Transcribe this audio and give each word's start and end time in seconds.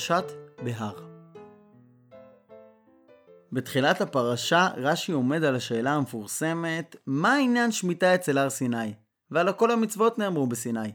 פרשת 0.00 0.32
בהר 0.64 0.94
בתחילת 3.52 4.00
הפרשה 4.00 4.68
רש"י 4.76 5.12
עומד 5.12 5.44
על 5.44 5.56
השאלה 5.56 5.94
המפורסמת 5.94 6.96
מה 7.06 7.34
עניין 7.34 7.72
שמיטה 7.72 8.14
אצל 8.14 8.38
הר 8.38 8.50
סיני? 8.50 8.94
ועל 9.30 9.52
כל 9.52 9.70
המצוות 9.70 10.18
נאמרו 10.18 10.46
בסיני. 10.46 10.92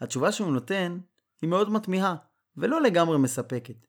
התשובה 0.00 0.32
שהוא 0.32 0.52
נותן 0.52 0.98
היא 1.42 1.50
מאוד 1.50 1.70
מתמיהה 1.70 2.14
ולא 2.56 2.82
לגמרי 2.82 3.18
מספקת. 3.18 3.86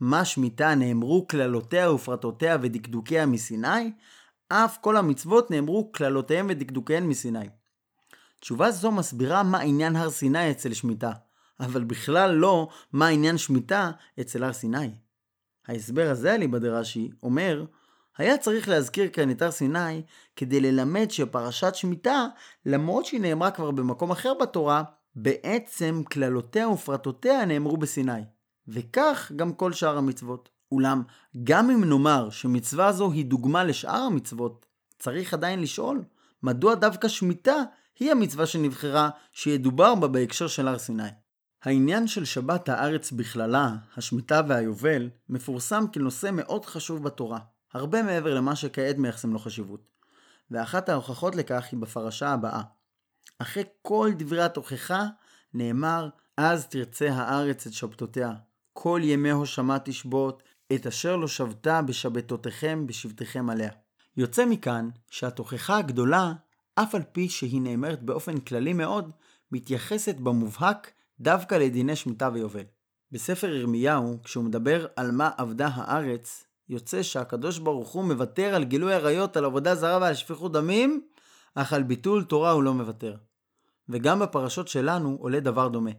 מה 0.00 0.24
שמיטה 0.24 0.74
נאמרו 0.74 1.26
קללותיה 1.26 1.92
ופרטותיה 1.92 2.56
ודקדוקיה 2.62 3.26
מסיני, 3.26 3.92
אף 4.48 4.78
כל 4.80 4.96
המצוות 4.96 5.50
נאמרו 5.50 5.92
קללותיהם 5.92 6.46
ודקדוקיהם 6.50 7.08
מסיני. 7.08 7.48
תשובה 8.40 8.70
זו 8.70 8.90
מסבירה 8.90 9.42
מה 9.42 9.60
עניין 9.60 9.96
הר 9.96 10.10
סיני 10.10 10.50
אצל 10.50 10.72
שמיטה, 10.74 11.12
אבל 11.60 11.84
בכלל 11.84 12.30
לא 12.30 12.68
מה 12.92 13.06
עניין 13.06 13.38
שמיטה 13.38 13.90
אצל 14.20 14.44
הר 14.44 14.52
סיני. 14.52 14.90
ההסבר 15.68 16.10
הזה 16.10 16.34
אליבא 16.34 16.58
דרש"י 16.58 17.10
אומר, 17.22 17.64
היה 18.18 18.38
צריך 18.38 18.68
להזכיר 18.68 19.08
כאן 19.08 19.30
את 19.30 19.42
הר 19.42 19.50
סיני 19.50 20.02
כדי 20.36 20.60
ללמד 20.60 21.10
שפרשת 21.10 21.74
שמיטה, 21.74 22.26
למרות 22.66 23.06
שהיא 23.06 23.20
נאמרה 23.20 23.50
כבר 23.50 23.70
במקום 23.70 24.10
אחר 24.10 24.34
בתורה, 24.34 24.82
בעצם 25.16 26.02
קללותיה 26.08 26.68
ופרטותיה 26.68 27.44
נאמרו 27.44 27.76
בסיני. 27.76 28.22
וכך 28.68 29.32
גם 29.36 29.52
כל 29.52 29.72
שאר 29.72 29.98
המצוות. 29.98 30.48
אולם, 30.72 31.02
גם 31.44 31.70
אם 31.70 31.84
נאמר 31.84 32.30
שמצווה 32.30 32.92
זו 32.92 33.12
היא 33.12 33.24
דוגמה 33.24 33.64
לשאר 33.64 34.02
המצוות, 34.02 34.66
צריך 34.98 35.34
עדיין 35.34 35.60
לשאול, 35.60 36.04
מדוע 36.42 36.74
דווקא 36.74 37.08
שמיטה 37.08 37.62
היא 37.98 38.10
המצווה 38.10 38.46
שנבחרה 38.46 39.10
שידובר 39.32 39.94
בה 39.94 40.08
בהקשר 40.08 40.46
של 40.46 40.68
הר 40.68 40.78
סיני. 40.78 41.08
העניין 41.62 42.06
של 42.06 42.24
שבת 42.24 42.68
הארץ 42.68 43.12
בכללה, 43.12 43.76
השמיטה 43.96 44.40
והיובל, 44.48 45.10
מפורסם 45.28 45.84
כנושא 45.92 46.30
מאוד 46.32 46.64
חשוב 46.64 47.02
בתורה, 47.02 47.38
הרבה 47.72 48.02
מעבר 48.02 48.34
למה 48.34 48.56
שכעת 48.56 48.98
מייחסים 48.98 49.32
לו 49.32 49.38
חשיבות. 49.38 49.80
ואחת 50.50 50.88
ההוכחות 50.88 51.36
לכך 51.36 51.68
היא 51.72 51.80
בפרשה 51.80 52.28
הבאה. 52.28 52.62
אחרי 53.38 53.62
כל 53.82 54.10
דברי 54.18 54.42
התוכחה, 54.42 55.06
נאמר, 55.54 56.08
אז 56.36 56.66
תרצה 56.66 57.12
הארץ 57.12 57.66
את 57.66 57.72
שבתותיה. 57.72 58.32
כל 58.72 59.00
ימי 59.04 59.30
הושמה 59.30 59.78
תשבות, 59.78 60.42
את 60.74 60.86
אשר 60.86 61.16
לא 61.16 61.28
שבתה 61.28 61.82
בשבתותיכם 61.82 62.86
בשבתיכם 62.86 63.50
עליה. 63.50 63.70
יוצא 64.16 64.46
מכאן 64.46 64.88
שהתוכחה 65.10 65.78
הגדולה, 65.78 66.32
אף 66.74 66.94
על 66.94 67.02
פי 67.12 67.28
שהיא 67.28 67.60
נאמרת 67.60 68.02
באופן 68.02 68.40
כללי 68.40 68.72
מאוד, 68.72 69.12
מתייחסת 69.52 70.16
במובהק 70.16 70.92
דווקא 71.22 71.54
לדיני 71.54 71.96
שמיטה 71.96 72.30
ויובל. 72.32 72.64
בספר 73.12 73.54
ירמיהו, 73.54 74.22
כשהוא 74.22 74.44
מדבר 74.44 74.86
על 74.96 75.10
מה 75.10 75.30
אבדה 75.38 75.68
הארץ, 75.74 76.44
יוצא 76.68 77.02
שהקדוש 77.02 77.58
ברוך 77.58 77.90
הוא 77.90 78.04
מוותר 78.04 78.54
על 78.54 78.64
גילוי 78.64 78.94
עריות, 78.94 79.36
על 79.36 79.44
עבודה 79.44 79.74
זרה 79.74 79.98
ועל 80.00 80.14
שפיכות 80.14 80.52
דמים, 80.52 81.02
אך 81.54 81.72
על 81.72 81.82
ביטול 81.82 82.24
תורה 82.24 82.50
הוא 82.50 82.62
לא 82.62 82.74
מוותר. 82.74 83.16
וגם 83.88 84.18
בפרשות 84.18 84.68
שלנו 84.68 85.16
עולה 85.20 85.40
דבר 85.40 85.68
דומה. 85.68 85.90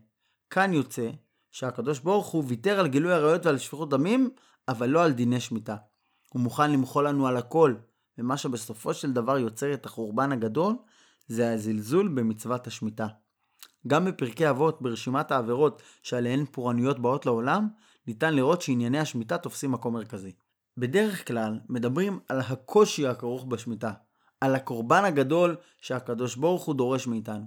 כאן 0.49 0.73
יוצא 0.73 1.09
שהקדוש 1.51 1.99
ברוך 1.99 2.27
הוא 2.27 2.43
ויתר 2.47 2.79
על 2.79 2.87
גילוי 2.87 3.13
עריות 3.13 3.45
ועל 3.45 3.57
שפיכות 3.57 3.89
דמים, 3.89 4.29
אבל 4.67 4.89
לא 4.89 5.03
על 5.03 5.11
דיני 5.11 5.39
שמיטה. 5.39 5.75
הוא 6.33 6.41
מוכן 6.41 6.71
למחול 6.71 7.07
לנו 7.07 7.27
על 7.27 7.37
הכל, 7.37 7.75
ומה 8.17 8.37
שבסופו 8.37 8.93
של 8.93 9.13
דבר 9.13 9.37
יוצר 9.37 9.73
את 9.73 9.85
החורבן 9.85 10.31
הגדול, 10.31 10.75
זה 11.27 11.53
הזלזול 11.53 12.07
במצוות 12.07 12.67
השמיטה. 12.67 13.07
גם 13.87 14.05
בפרקי 14.05 14.49
אבות, 14.49 14.81
ברשימת 14.81 15.31
העבירות 15.31 15.81
שעליהן 16.03 16.45
פורענויות 16.51 16.99
באות 16.99 17.25
לעולם, 17.25 17.67
ניתן 18.07 18.33
לראות 18.33 18.61
שענייני 18.61 18.99
השמיטה 18.99 19.37
תופסים 19.37 19.71
מקום 19.71 19.93
מרכזי. 19.93 20.31
בדרך 20.77 21.27
כלל 21.27 21.59
מדברים 21.69 22.19
על 22.29 22.39
הקושי 22.39 23.07
הכרוך 23.07 23.45
בשמיטה, 23.45 23.91
על 24.41 24.55
הקורבן 24.55 25.05
הגדול 25.05 25.55
שהקדוש 25.81 26.35
ברוך 26.35 26.63
הוא 26.65 26.75
דורש 26.75 27.07
מאיתנו. 27.07 27.45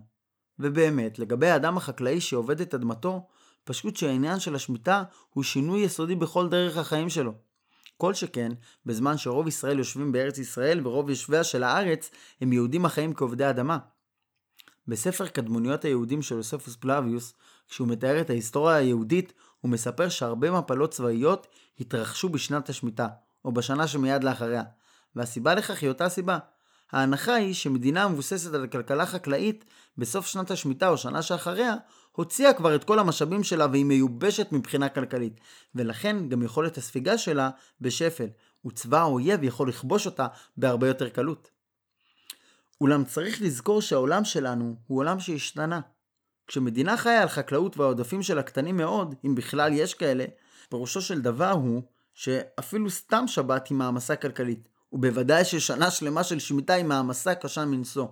ובאמת, 0.58 1.18
לגבי 1.18 1.48
האדם 1.48 1.76
החקלאי 1.76 2.20
שעובד 2.20 2.60
את 2.60 2.74
אדמתו, 2.74 3.26
פשוט 3.64 3.96
שהעניין 3.96 4.40
של 4.40 4.54
השמיטה 4.54 5.02
הוא 5.30 5.44
שינוי 5.44 5.80
יסודי 5.80 6.14
בכל 6.14 6.48
דרך 6.48 6.76
החיים 6.76 7.08
שלו. 7.08 7.32
כל 7.96 8.14
שכן, 8.14 8.52
בזמן 8.86 9.18
שרוב 9.18 9.48
ישראל 9.48 9.78
יושבים 9.78 10.12
בארץ 10.12 10.38
ישראל 10.38 10.86
ורוב 10.86 11.10
יושביה 11.10 11.44
של 11.44 11.62
הארץ 11.62 12.10
הם 12.40 12.52
יהודים 12.52 12.84
החיים 12.84 13.14
כעובדי 13.14 13.50
אדמה. 13.50 13.78
בספר 14.88 15.26
קדמוניות 15.26 15.84
היהודים 15.84 16.22
של 16.22 16.34
יוספוס 16.34 16.76
פלביוס, 16.76 17.34
כשהוא 17.68 17.88
מתאר 17.88 18.20
את 18.20 18.30
ההיסטוריה 18.30 18.76
היהודית, 18.76 19.32
הוא 19.60 19.70
מספר 19.70 20.08
שהרבה 20.08 20.50
מפלות 20.50 20.90
צבאיות 20.90 21.46
התרחשו 21.80 22.28
בשנת 22.28 22.68
השמיטה, 22.68 23.08
או 23.44 23.52
בשנה 23.52 23.86
שמיד 23.86 24.24
לאחריה, 24.24 24.62
והסיבה 25.16 25.54
לכך 25.54 25.82
היא 25.82 25.88
אותה 25.88 26.08
סיבה. 26.08 26.38
ההנחה 26.92 27.34
היא 27.34 27.54
שמדינה 27.54 28.02
המבוססת 28.02 28.54
על 28.54 28.66
כלכלה 28.66 29.06
חקלאית, 29.06 29.64
בסוף 29.98 30.26
שנת 30.26 30.50
השמיטה 30.50 30.88
או 30.88 30.96
שנה 30.96 31.22
שאחריה, 31.22 31.74
הוציאה 32.12 32.52
כבר 32.52 32.74
את 32.74 32.84
כל 32.84 32.98
המשאבים 32.98 33.44
שלה 33.44 33.66
והיא 33.66 33.84
מיובשת 33.84 34.52
מבחינה 34.52 34.88
כלכלית, 34.88 35.40
ולכן 35.74 36.28
גם 36.28 36.42
יכולת 36.42 36.78
הספיגה 36.78 37.18
שלה 37.18 37.50
בשפל, 37.80 38.26
וצבא 38.66 39.00
האויב 39.00 39.44
יכול 39.44 39.68
לכבוש 39.68 40.06
אותה 40.06 40.26
בהרבה 40.56 40.88
יותר 40.88 41.08
קלות. 41.08 41.55
אולם 42.80 43.04
צריך 43.04 43.42
לזכור 43.42 43.82
שהעולם 43.82 44.24
שלנו 44.24 44.76
הוא 44.86 44.98
עולם 44.98 45.20
שהשתנה. 45.20 45.80
כשמדינה 46.46 46.96
חיה 46.96 47.22
על 47.22 47.28
חקלאות 47.28 47.78
והעודפים 47.78 48.22
שלה 48.22 48.42
קטנים 48.42 48.76
מאוד, 48.76 49.14
אם 49.24 49.34
בכלל 49.34 49.72
יש 49.72 49.94
כאלה, 49.94 50.24
פירושו 50.68 51.00
של 51.00 51.20
דבר 51.20 51.50
הוא 51.50 51.82
שאפילו 52.14 52.90
סתם 52.90 53.24
שבת 53.26 53.68
היא 53.68 53.76
מעמסה 53.76 54.16
כלכלית, 54.16 54.68
ובוודאי 54.92 55.44
ששנה 55.44 55.90
שלמה 55.90 56.24
של 56.24 56.38
שמיטה 56.38 56.74
היא 56.74 56.84
מעמסה 56.84 57.34
קשה 57.34 57.64
מנשוא. 57.64 58.06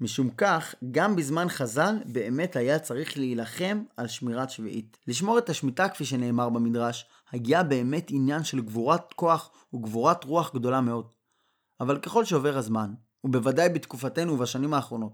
משום 0.00 0.30
כך, 0.30 0.74
גם 0.90 1.16
בזמן 1.16 1.48
חז"ל, 1.48 1.96
באמת 2.06 2.56
היה 2.56 2.78
צריך 2.78 3.18
להילחם 3.18 3.82
על 3.96 4.08
שמירת 4.08 4.50
שביעית. 4.50 4.98
לשמור 5.06 5.38
את 5.38 5.50
השמיטה, 5.50 5.88
כפי 5.88 6.04
שנאמר 6.04 6.48
במדרש, 6.48 7.06
הגיע 7.32 7.62
באמת 7.62 8.06
עניין 8.10 8.44
של 8.44 8.60
גבורת 8.60 9.12
כוח 9.12 9.50
וגבורת 9.74 10.24
רוח 10.24 10.54
גדולה 10.54 10.80
מאוד. 10.80 11.06
אבל 11.80 11.98
ככל 11.98 12.24
שעובר 12.24 12.58
הזמן, 12.58 12.94
ובוודאי 13.26 13.68
בתקופתנו 13.68 14.32
ובשנים 14.32 14.74
האחרונות, 14.74 15.12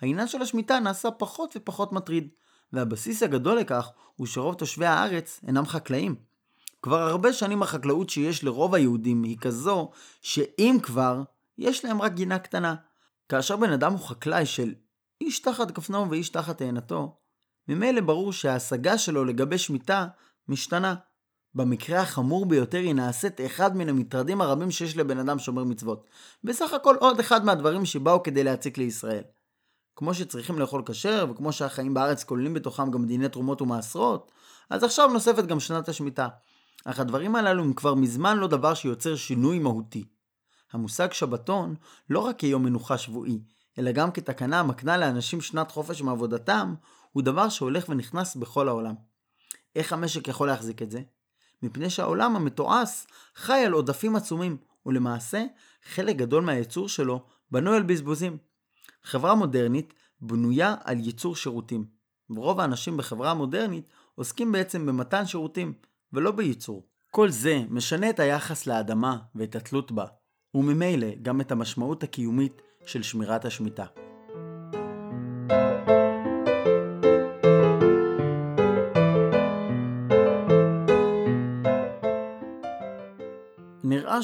העניין 0.00 0.28
של 0.28 0.42
השמיטה 0.42 0.80
נעשה 0.80 1.10
פחות 1.10 1.54
ופחות 1.56 1.92
מטריד, 1.92 2.28
והבסיס 2.72 3.22
הגדול 3.22 3.58
לכך 3.58 3.90
הוא 4.16 4.26
שרוב 4.26 4.54
תושבי 4.54 4.86
הארץ 4.86 5.40
אינם 5.46 5.66
חקלאים. 5.66 6.14
כבר 6.82 7.02
הרבה 7.02 7.32
שנים 7.32 7.62
החקלאות 7.62 8.10
שיש 8.10 8.44
לרוב 8.44 8.74
היהודים 8.74 9.22
היא 9.22 9.38
כזו, 9.38 9.90
שאם 10.22 10.76
כבר, 10.82 11.22
יש 11.58 11.84
להם 11.84 12.02
רק 12.02 12.12
גינה 12.12 12.38
קטנה. 12.38 12.74
כאשר 13.28 13.56
בן 13.56 13.72
אדם 13.72 13.92
הוא 13.92 14.00
חקלאי 14.00 14.46
של 14.46 14.74
איש 15.20 15.38
תחת 15.38 15.70
כפנו 15.70 16.10
ואיש 16.10 16.28
תחת 16.28 16.58
תאנתו, 16.58 17.16
ממילא 17.68 18.00
ברור 18.00 18.32
שההשגה 18.32 18.98
שלו 18.98 19.24
לגבי 19.24 19.58
שמיטה 19.58 20.06
משתנה. 20.48 20.94
במקרה 21.54 22.00
החמור 22.00 22.46
ביותר 22.46 22.78
היא 22.78 22.94
נעשית 22.94 23.40
אחד 23.40 23.76
מן 23.76 23.88
המטרדים 23.88 24.40
הרבים 24.40 24.70
שיש 24.70 24.96
לבן 24.96 25.18
אדם 25.18 25.38
שומר 25.38 25.64
מצוות. 25.64 26.06
בסך 26.44 26.72
הכל 26.72 26.96
עוד 27.00 27.20
אחד 27.20 27.44
מהדברים 27.44 27.84
שבאו 27.84 28.22
כדי 28.22 28.44
להציק 28.44 28.78
לישראל. 28.78 29.22
כמו 29.96 30.14
שצריכים 30.14 30.58
לאכול 30.58 30.82
כשר, 30.86 31.26
וכמו 31.30 31.52
שהחיים 31.52 31.94
בארץ 31.94 32.24
כוללים 32.24 32.54
בתוכם 32.54 32.90
גם 32.90 33.06
דיני 33.06 33.28
תרומות 33.28 33.62
ומעשרות, 33.62 34.30
אז 34.70 34.84
עכשיו 34.84 35.08
נוספת 35.08 35.44
גם 35.44 35.60
שנת 35.60 35.88
השמיטה. 35.88 36.28
אך 36.84 37.00
הדברים 37.00 37.36
הללו 37.36 37.62
הם 37.62 37.72
כבר 37.72 37.94
מזמן 37.94 38.36
לא 38.36 38.46
דבר 38.46 38.74
שיוצר 38.74 39.16
שינוי 39.16 39.58
מהותי. 39.58 40.04
המושג 40.72 41.12
שבתון, 41.12 41.74
לא 42.10 42.18
רק 42.18 42.38
כיום 42.38 42.64
מנוחה 42.64 42.98
שבועי, 42.98 43.40
אלא 43.78 43.92
גם 43.92 44.10
כתקנה 44.10 44.60
המקנה 44.60 44.96
לאנשים 44.96 45.40
שנת 45.40 45.70
חופש 45.70 46.02
מעבודתם, 46.02 46.74
הוא 47.12 47.22
דבר 47.22 47.48
שהולך 47.48 47.88
ונכנס 47.88 48.36
בכל 48.36 48.68
העולם. 48.68 48.94
איך 49.76 49.92
המשק 49.92 50.28
יכול 50.28 50.46
להחזיק 50.48 50.82
את 50.82 50.90
זה? 50.90 51.00
מפני 51.62 51.90
שהעולם 51.90 52.36
המתועש 52.36 53.06
חי 53.34 53.62
על 53.66 53.72
עודפים 53.72 54.16
עצומים, 54.16 54.56
ולמעשה 54.86 55.44
חלק 55.84 56.16
גדול 56.16 56.44
מהייצור 56.44 56.88
שלו 56.88 57.24
בנוי 57.50 57.76
על 57.76 57.82
בזבוזים. 57.82 58.36
חברה 59.02 59.34
מודרנית 59.34 59.94
בנויה 60.20 60.74
על 60.84 61.00
ייצור 61.00 61.36
שירותים. 61.36 61.84
ורוב 62.30 62.60
האנשים 62.60 62.96
בחברה 62.96 63.30
המודרנית 63.30 63.88
עוסקים 64.14 64.52
בעצם 64.52 64.86
במתן 64.86 65.26
שירותים, 65.26 65.72
ולא 66.12 66.30
בייצור. 66.30 66.86
כל 67.10 67.30
זה 67.30 67.62
משנה 67.70 68.10
את 68.10 68.20
היחס 68.20 68.66
לאדמה 68.66 69.18
ואת 69.34 69.56
התלות 69.56 69.92
בה, 69.92 70.04
וממילא 70.54 71.08
גם 71.22 71.40
את 71.40 71.52
המשמעות 71.52 72.02
הקיומית 72.02 72.62
של 72.86 73.02
שמירת 73.02 73.44
השמיטה. 73.44 74.03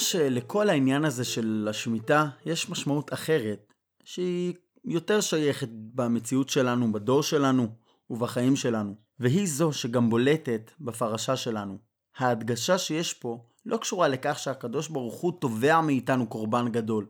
שלכל 0.00 0.68
העניין 0.68 1.04
הזה 1.04 1.24
של 1.24 1.66
השמיטה 1.70 2.28
יש 2.46 2.68
משמעות 2.68 3.12
אחרת, 3.12 3.72
שהיא 4.04 4.54
יותר 4.84 5.20
שייכת 5.20 5.68
במציאות 5.70 6.48
שלנו, 6.48 6.92
בדור 6.92 7.22
שלנו 7.22 7.68
ובחיים 8.10 8.56
שלנו, 8.56 8.94
והיא 9.18 9.48
זו 9.48 9.72
שגם 9.72 10.10
בולטת 10.10 10.70
בפרשה 10.80 11.36
שלנו. 11.36 11.78
ההדגשה 12.16 12.78
שיש 12.78 13.14
פה 13.14 13.44
לא 13.66 13.76
קשורה 13.76 14.08
לכך 14.08 14.38
שהקדוש 14.38 14.88
ברוך 14.88 15.20
הוא 15.20 15.32
תובע 15.40 15.80
מאיתנו 15.80 16.26
קורבן 16.26 16.68
גדול, 16.72 17.06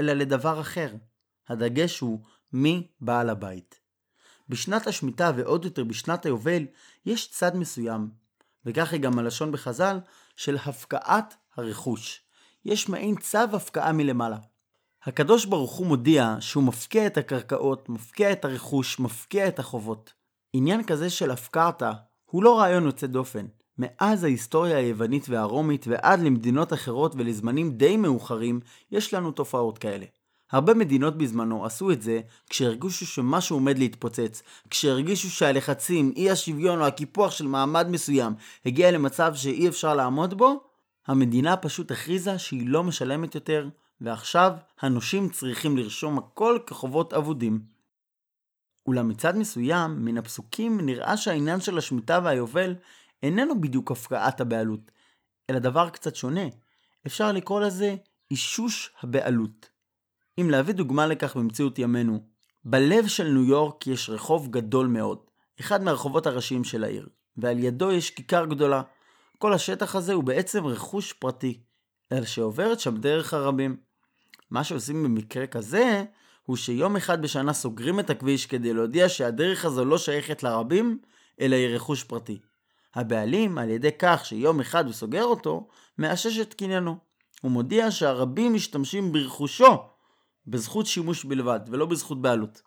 אלא 0.00 0.12
לדבר 0.12 0.60
אחר. 0.60 0.94
הדגש 1.48 2.00
הוא 2.00 2.20
מי 2.52 2.86
בעל 3.00 3.30
הבית. 3.30 3.80
בשנת 4.48 4.86
השמיטה 4.86 5.30
ועוד 5.36 5.64
יותר 5.64 5.84
בשנת 5.84 6.26
היובל 6.26 6.62
יש 7.06 7.30
צד 7.30 7.56
מסוים, 7.56 8.08
וכך 8.64 8.92
היא 8.92 9.00
גם 9.00 9.18
הלשון 9.18 9.52
בחז"ל 9.52 9.98
של 10.36 10.56
הפקעת 10.56 11.34
הרכוש. 11.56 12.27
יש 12.68 12.88
מעין 12.88 13.16
צו 13.16 13.38
הפקעה 13.52 13.92
מלמעלה. 13.92 14.36
הקדוש 15.04 15.44
ברוך 15.44 15.72
הוא 15.72 15.86
מודיע 15.86 16.36
שהוא 16.40 16.64
מפקיע 16.64 17.06
את 17.06 17.16
הקרקעות, 17.18 17.88
מפקיע 17.88 18.32
את 18.32 18.44
הרכוש, 18.44 19.00
מפקיע 19.00 19.48
את 19.48 19.58
החובות. 19.58 20.12
עניין 20.52 20.82
כזה 20.82 21.10
של 21.10 21.30
הפקעת 21.30 21.82
הוא 22.24 22.42
לא 22.42 22.58
רעיון 22.58 22.84
יוצא 22.84 23.06
דופן. 23.06 23.46
מאז 23.78 24.24
ההיסטוריה 24.24 24.78
היוונית 24.78 25.28
והרומית 25.28 25.86
ועד 25.88 26.20
למדינות 26.20 26.72
אחרות 26.72 27.14
ולזמנים 27.14 27.72
די 27.72 27.96
מאוחרים, 27.96 28.60
יש 28.90 29.14
לנו 29.14 29.30
תופעות 29.32 29.78
כאלה. 29.78 30.06
הרבה 30.52 30.74
מדינות 30.74 31.18
בזמנו 31.18 31.64
עשו 31.64 31.90
את 31.90 32.02
זה 32.02 32.20
כשהרגישו 32.50 33.06
שמשהו 33.06 33.56
עומד 33.56 33.78
להתפוצץ, 33.78 34.42
כשהרגישו 34.70 35.30
שהלחצים, 35.30 36.12
אי 36.16 36.30
השוויון 36.30 36.80
או 36.80 36.86
הקיפוח 36.86 37.30
של 37.30 37.46
מעמד 37.46 37.88
מסוים 37.88 38.32
הגיע 38.66 38.90
למצב 38.90 39.34
שאי 39.34 39.68
אפשר 39.68 39.94
לעמוד 39.94 40.38
בו, 40.38 40.67
המדינה 41.08 41.56
פשוט 41.56 41.90
הכריזה 41.90 42.38
שהיא 42.38 42.68
לא 42.68 42.84
משלמת 42.84 43.34
יותר, 43.34 43.68
ועכשיו 44.00 44.52
הנושים 44.80 45.28
צריכים 45.28 45.76
לרשום 45.76 46.18
הכל 46.18 46.58
כחובות 46.66 47.12
אבודים. 47.12 47.60
אולם 48.86 49.08
מצד 49.08 49.36
מסוים, 49.36 50.04
מן 50.04 50.18
הפסוקים 50.18 50.80
נראה 50.80 51.16
שהעניין 51.16 51.60
של 51.60 51.78
השמיטה 51.78 52.20
והיובל 52.24 52.74
איננו 53.22 53.60
בדיוק 53.60 53.90
הפקעת 53.90 54.40
הבעלות, 54.40 54.90
אלא 55.50 55.58
דבר 55.58 55.90
קצת 55.90 56.16
שונה. 56.16 56.46
אפשר 57.06 57.32
לקרוא 57.32 57.60
לזה 57.60 57.96
אישוש 58.30 58.90
הבעלות. 59.02 59.68
אם 60.40 60.50
להביא 60.50 60.74
דוגמה 60.74 61.06
לכך 61.06 61.36
במציאות 61.36 61.78
ימינו, 61.78 62.22
בלב 62.64 63.06
של 63.06 63.28
ניו 63.28 63.44
יורק 63.44 63.86
יש 63.86 64.10
רחוב 64.10 64.50
גדול 64.50 64.86
מאוד, 64.86 65.18
אחד 65.60 65.82
מהרחובות 65.82 66.26
הראשיים 66.26 66.64
של 66.64 66.84
העיר, 66.84 67.08
ועל 67.36 67.58
ידו 67.58 67.92
יש 67.92 68.10
כיכר 68.10 68.46
גדולה. 68.46 68.82
כל 69.38 69.52
השטח 69.52 69.96
הזה 69.96 70.12
הוא 70.12 70.24
בעצם 70.24 70.66
רכוש 70.66 71.12
פרטי, 71.12 71.60
אלא 72.12 72.24
שעוברת 72.24 72.80
שם 72.80 72.96
דרך 72.96 73.34
הרבים. 73.34 73.76
מה 74.50 74.64
שעושים 74.64 75.04
במקרה 75.04 75.46
כזה, 75.46 76.04
הוא 76.42 76.56
שיום 76.56 76.96
אחד 76.96 77.22
בשנה 77.22 77.52
סוגרים 77.52 78.00
את 78.00 78.10
הכביש 78.10 78.46
כדי 78.46 78.74
להודיע 78.74 79.08
שהדרך 79.08 79.64
הזו 79.64 79.84
לא 79.84 79.98
שייכת 79.98 80.42
לרבים, 80.42 80.98
אלא 81.40 81.56
היא 81.56 81.76
רכוש 81.76 82.04
פרטי. 82.04 82.38
הבעלים, 82.94 83.58
על 83.58 83.70
ידי 83.70 83.90
כך 83.98 84.24
שיום 84.24 84.60
אחד 84.60 84.84
הוא 84.84 84.92
סוגר 84.92 85.24
אותו, 85.24 85.68
מאשש 85.98 86.38
את 86.38 86.54
קניינו. 86.54 86.96
הוא 87.42 87.50
מודיע 87.50 87.90
שהרבים 87.90 88.54
משתמשים 88.54 89.12
ברכושו 89.12 89.76
בזכות 90.46 90.86
שימוש 90.86 91.24
בלבד, 91.24 91.60
ולא 91.68 91.86
בזכות 91.86 92.22
בעלות. 92.22 92.62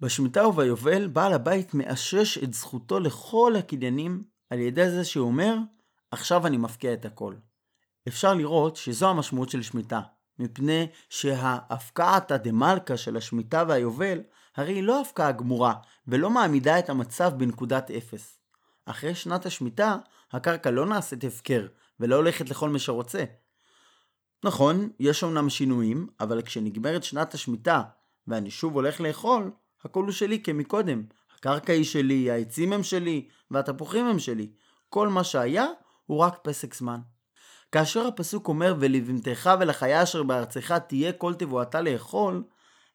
בשמיטה 0.00 0.46
וביובל, 0.46 1.06
בעל 1.06 1.32
הבית 1.32 1.74
מאשש 1.74 2.38
את 2.38 2.54
זכותו 2.54 3.00
לכל 3.00 3.56
הקניינים 3.58 4.22
על 4.50 4.58
ידי 4.58 4.90
זה 4.90 5.04
שהוא 5.04 5.26
אומר, 5.26 5.56
עכשיו 6.10 6.46
אני 6.46 6.56
מפקיע 6.56 6.92
את 6.92 7.04
הכל. 7.04 7.34
אפשר 8.08 8.34
לראות 8.34 8.76
שזו 8.76 9.10
המשמעות 9.10 9.50
של 9.50 9.62
שמיטה, 9.62 10.00
מפני 10.38 10.86
שההפקעתא 11.08 12.36
דמלכא 12.36 12.96
של 12.96 13.16
השמיטה 13.16 13.64
והיובל, 13.68 14.20
הרי 14.56 14.72
היא 14.72 14.82
לא 14.82 15.00
הפקעה 15.00 15.32
גמורה, 15.32 15.74
ולא 16.08 16.30
מעמידה 16.30 16.78
את 16.78 16.90
המצב 16.90 17.32
בנקודת 17.36 17.90
אפס. 17.90 18.38
אחרי 18.86 19.14
שנת 19.14 19.46
השמיטה, 19.46 19.96
הקרקע 20.32 20.70
לא 20.70 20.86
נעשית 20.86 21.24
הפקר, 21.24 21.66
ולא 22.00 22.16
הולכת 22.16 22.50
לכל 22.50 22.68
מי 22.68 22.78
שרוצה. 22.78 23.24
נכון, 24.44 24.90
יש 25.00 25.24
אמנם 25.24 25.50
שינויים, 25.50 26.06
אבל 26.20 26.42
כשנגמרת 26.42 27.04
שנת 27.04 27.34
השמיטה, 27.34 27.82
ואני 28.26 28.50
שוב 28.50 28.74
הולך 28.74 29.00
לאכול, 29.00 29.50
הכל 29.84 30.02
הוא 30.02 30.12
שלי 30.12 30.42
כמקודם. 30.42 31.02
הקרקע 31.38 31.72
היא 31.72 31.84
שלי, 31.84 32.30
העצים 32.30 32.72
הם 32.72 32.82
שלי, 32.82 33.28
והתפוחים 33.50 34.06
הם 34.06 34.18
שלי. 34.18 34.50
כל 34.88 35.08
מה 35.08 35.24
שהיה, 35.24 35.66
הוא 36.06 36.18
רק 36.18 36.38
פסק 36.42 36.74
זמן. 36.74 37.00
כאשר 37.72 38.06
הפסוק 38.06 38.48
אומר 38.48 38.74
ולבמתך 38.78 39.50
ולחיה 39.60 40.02
אשר 40.02 40.22
בארצך 40.22 40.72
תהיה 40.72 41.12
כל 41.12 41.34
תבואתה 41.34 41.80
לאכול, 41.80 42.44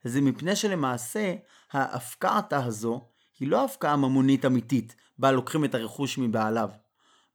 זה 0.03 0.21
מפני 0.21 0.55
שלמעשה 0.55 1.35
ההפקעתה 1.71 2.65
הזו 2.65 3.01
היא 3.39 3.49
לא 3.49 3.65
הפקעה 3.65 3.95
ממונית 3.95 4.45
אמיתית, 4.45 4.95
בה 5.17 5.31
לוקחים 5.31 5.65
את 5.65 5.75
הרכוש 5.75 6.17
מבעליו. 6.17 6.69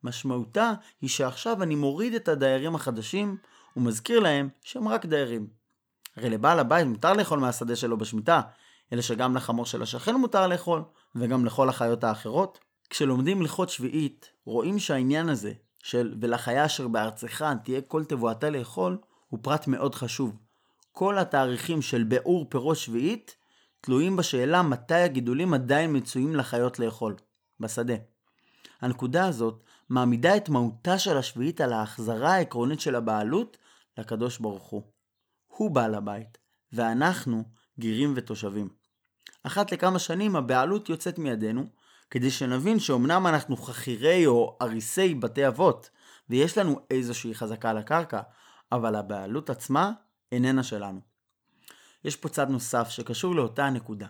משמעותה 0.02 0.72
היא 1.00 1.10
שעכשיו 1.10 1.62
אני 1.62 1.74
מוריד 1.74 2.14
את 2.14 2.28
הדיירים 2.28 2.74
החדשים 2.74 3.36
ומזכיר 3.76 4.20
להם 4.20 4.48
שהם 4.62 4.88
רק 4.88 5.06
דיירים. 5.06 5.46
הרי 6.16 6.30
לבעל 6.30 6.58
הבית 6.58 6.86
מותר 6.86 7.12
לאכול 7.12 7.38
מהשדה 7.38 7.76
שלו 7.76 7.98
בשמיטה, 7.98 8.40
אלא 8.92 9.02
שגם 9.02 9.36
לחמור 9.36 9.66
של 9.66 9.82
השכן 9.82 10.14
מותר 10.14 10.46
לאכול, 10.46 10.82
וגם 11.14 11.44
לכל 11.44 11.68
החיות 11.68 12.04
האחרות. 12.04 12.58
כשלומדים 12.90 13.40
הלכות 13.40 13.70
שביעית, 13.70 14.30
רואים 14.44 14.78
שהעניין 14.78 15.28
הזה 15.28 15.52
של 15.82 16.14
ולחיה 16.20 16.66
אשר 16.66 16.88
בארצך 16.88 17.44
תהיה 17.64 17.80
כל 17.80 18.04
תבואתה 18.04 18.50
לאכול, 18.50 18.98
הוא 19.28 19.40
פרט 19.42 19.66
מאוד 19.66 19.94
חשוב. 19.94 20.36
כל 20.92 21.18
התאריכים 21.18 21.82
של 21.82 22.04
ביאור 22.04 22.46
פירות 22.48 22.76
שביעית 22.76 23.36
תלויים 23.80 24.16
בשאלה 24.16 24.62
מתי 24.62 24.94
הגידולים 24.94 25.54
עדיין 25.54 25.96
מצויים 25.96 26.36
לחיות 26.36 26.78
לאכול, 26.78 27.16
בשדה. 27.60 27.94
הנקודה 28.80 29.26
הזאת 29.26 29.62
מעמידה 29.88 30.36
את 30.36 30.48
מהותה 30.48 30.98
של 30.98 31.16
השביעית 31.16 31.60
על 31.60 31.72
ההחזרה 31.72 32.34
העקרונית 32.34 32.80
של 32.80 32.94
הבעלות 32.94 33.56
לקדוש 33.98 34.38
ברוך 34.38 34.68
הוא. 34.68 34.82
הוא 35.46 35.70
בעל 35.70 35.94
הבית, 35.94 36.38
ואנחנו 36.72 37.44
גרים 37.80 38.12
ותושבים. 38.16 38.77
אחת 39.42 39.72
לכמה 39.72 39.98
שנים 39.98 40.36
הבעלות 40.36 40.88
יוצאת 40.88 41.18
מידינו, 41.18 41.66
כדי 42.10 42.30
שנבין 42.30 42.78
שאומנם 42.78 43.26
אנחנו 43.26 43.56
חכירי 43.56 44.26
או 44.26 44.56
אריסי 44.62 45.14
בתי 45.14 45.46
אבות, 45.46 45.90
ויש 46.30 46.58
לנו 46.58 46.80
איזושהי 46.90 47.34
חזקה 47.34 47.70
על 47.70 47.78
הקרקע, 47.78 48.20
אבל 48.72 48.94
הבעלות 48.94 49.50
עצמה 49.50 49.92
איננה 50.32 50.62
שלנו. 50.62 51.00
יש 52.04 52.16
פה 52.16 52.28
צד 52.28 52.50
נוסף 52.50 52.88
שקשור 52.88 53.34
לאותה 53.34 53.64
הנקודה. 53.64 54.06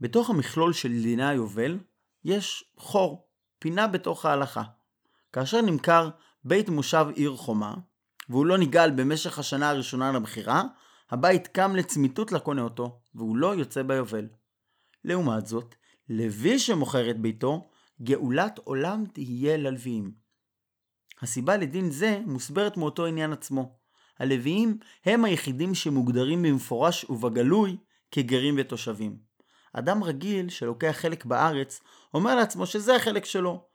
בתוך 0.00 0.30
המכלול 0.30 0.72
של 0.72 1.02
דיני 1.02 1.28
היובל 1.28 1.78
יש 2.24 2.64
חור, 2.76 3.28
פינה 3.58 3.86
בתוך 3.86 4.26
ההלכה. 4.26 4.62
כאשר 5.32 5.60
נמכר 5.60 6.10
בית 6.44 6.68
מושב 6.68 7.06
עיר 7.14 7.36
חומה, 7.36 7.74
והוא 8.28 8.46
לא 8.46 8.58
נגאל 8.58 8.90
במשך 8.90 9.38
השנה 9.38 9.70
הראשונה 9.70 10.12
למכירה, 10.12 10.62
הבית 11.10 11.46
קם 11.46 11.76
לצמיתות 11.76 12.32
לקונה 12.32 12.62
אותו, 12.62 13.00
והוא 13.14 13.36
לא 13.36 13.54
יוצא 13.54 13.82
ביובל. 13.82 14.26
לעומת 15.04 15.46
זאת, 15.46 15.74
לוי 16.08 16.58
שמוכר 16.58 17.10
את 17.10 17.20
ביתו, 17.20 17.68
גאולת 18.02 18.58
עולם 18.58 19.04
תהיה 19.12 19.56
ללוויים. 19.56 20.12
הסיבה 21.22 21.56
לדין 21.56 21.90
זה 21.90 22.20
מוסברת 22.26 22.76
מאותו 22.76 23.06
עניין 23.06 23.32
עצמו. 23.32 23.78
הלוויים 24.18 24.78
הם 25.04 25.24
היחידים 25.24 25.74
שמוגדרים 25.74 26.42
במפורש 26.42 27.04
ובגלוי 27.04 27.76
כגרים 28.10 28.54
ותושבים. 28.58 29.18
אדם 29.72 30.04
רגיל 30.04 30.48
שלוקח 30.48 30.92
חלק 30.92 31.24
בארץ 31.24 31.80
אומר 32.14 32.34
לעצמו 32.34 32.66
שזה 32.66 32.96
החלק 32.96 33.24
שלו. 33.24 33.68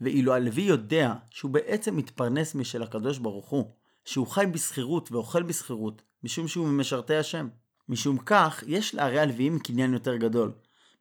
ואילו 0.00 0.34
הלוי 0.34 0.62
יודע 0.62 1.14
שהוא 1.30 1.50
בעצם 1.50 1.96
מתפרנס 1.96 2.54
משל 2.54 2.82
הקדוש 2.82 3.18
ברוך 3.18 3.48
הוא, 3.48 3.74
שהוא 4.04 4.26
חי 4.26 4.44
בשכירות 4.52 5.12
ואוכל 5.12 5.42
בשכירות, 5.42 6.02
משום 6.22 6.48
שהוא 6.48 6.68
ממשרתי 6.68 7.16
השם. 7.16 7.48
משום 7.88 8.18
כך, 8.18 8.64
יש 8.66 8.94
לערי 8.94 9.18
הלוויים 9.18 9.58
קניין 9.58 9.92
יותר 9.92 10.16
גדול, 10.16 10.52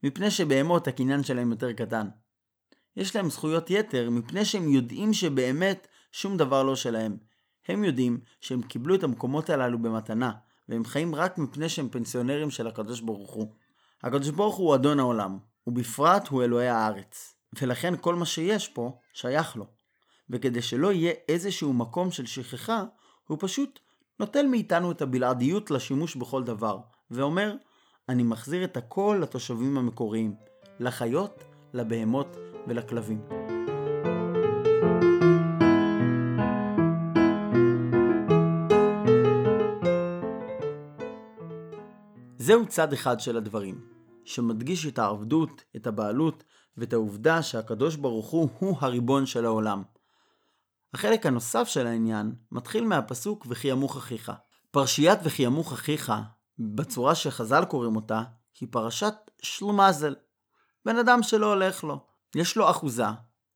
מפני 0.03 0.31
שבהמות 0.31 0.87
הקניין 0.87 1.23
שלהם 1.23 1.51
יותר 1.51 1.73
קטן. 1.73 2.07
יש 2.95 3.15
להם 3.15 3.29
זכויות 3.29 3.69
יתר, 3.69 4.09
מפני 4.09 4.45
שהם 4.45 4.69
יודעים 4.69 5.13
שבאמת 5.13 5.87
שום 6.11 6.37
דבר 6.37 6.63
לא 6.63 6.75
שלהם. 6.75 7.17
הם 7.67 7.83
יודעים 7.83 8.19
שהם 8.41 8.61
קיבלו 8.61 8.95
את 8.95 9.03
המקומות 9.03 9.49
הללו 9.49 9.79
במתנה, 9.79 10.31
והם 10.69 10.85
חיים 10.85 11.15
רק 11.15 11.37
מפני 11.37 11.69
שהם 11.69 11.89
פנסיונרים 11.89 12.49
של 12.49 12.67
הקדוש 12.67 13.01
ברוך 13.01 13.31
הוא. 13.31 13.53
הקדוש 14.03 14.29
ברוך 14.29 14.55
הוא 14.55 14.75
אדון 14.75 14.99
העולם, 14.99 15.37
ובפרט 15.67 16.27
הוא 16.27 16.43
אלוהי 16.43 16.67
הארץ, 16.67 17.35
ולכן 17.61 17.93
כל 18.01 18.15
מה 18.15 18.25
שיש 18.25 18.67
פה 18.67 18.99
שייך 19.13 19.55
לו. 19.55 19.67
וכדי 20.29 20.61
שלא 20.61 20.91
יהיה 20.91 21.13
איזשהו 21.29 21.73
מקום 21.73 22.11
של 22.11 22.25
שכחה, 22.25 22.83
הוא 23.27 23.37
פשוט 23.41 23.79
נוטל 24.19 24.45
מאיתנו 24.47 24.91
את 24.91 25.01
הבלעדיות 25.01 25.71
לשימוש 25.71 26.15
בכל 26.15 26.43
דבר, 26.43 26.77
ואומר, 27.11 27.55
אני 28.09 28.23
מחזיר 28.23 28.63
את 28.63 28.77
הכל 28.77 29.19
לתושבים 29.21 29.77
המקוריים, 29.77 30.35
לחיות, 30.79 31.43
לבהמות 31.73 32.37
ולכלבים. 32.67 33.21
זהו 42.37 42.65
צד 42.67 42.93
אחד 42.93 43.19
של 43.19 43.37
הדברים, 43.37 43.81
שמדגיש 44.25 44.87
את 44.87 44.99
העבדות, 44.99 45.63
את 45.75 45.87
הבעלות 45.87 46.43
ואת 46.77 46.93
העובדה 46.93 47.41
שהקדוש 47.41 47.95
ברוך 47.95 48.29
הוא 48.29 48.49
הוא 48.59 48.77
הריבון 48.79 49.25
של 49.25 49.45
העולם. 49.45 49.83
החלק 50.97 51.25
הנוסף 51.25 51.67
של 51.67 51.87
העניין 51.87 52.31
מתחיל 52.51 52.85
מהפסוק 52.85 53.45
וכי 53.49 53.67
ימוך 53.67 53.97
אחיך. 53.97 54.31
פרשיית 54.71 55.19
וכי 55.23 55.43
ימוך 55.43 55.73
אחיך, 55.73 56.13
בצורה 56.59 57.15
שחז"ל 57.15 57.65
קוראים 57.65 57.95
אותה, 57.95 58.23
היא 58.59 58.69
פרשת 58.71 59.13
שלומזל. 59.41 60.15
בן 60.85 60.97
אדם 60.97 61.23
שלא 61.23 61.53
הולך 61.53 61.83
לו. 61.83 62.05
יש 62.35 62.57
לו 62.57 62.69
אחוזה, 62.69 63.05